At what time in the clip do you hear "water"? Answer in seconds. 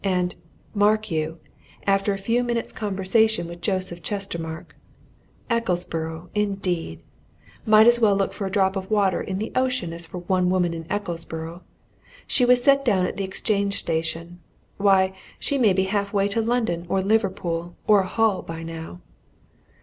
8.89-9.21